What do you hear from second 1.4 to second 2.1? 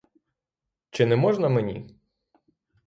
мені?